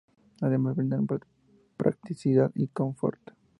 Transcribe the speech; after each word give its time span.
Además 0.41 0.75
brindan 0.77 1.07
practicidad 1.77 2.51
y 2.55 2.69
confort. 2.69 3.21